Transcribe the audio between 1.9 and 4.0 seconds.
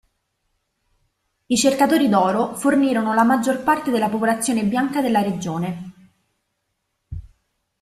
d'oro fornirono la maggior parte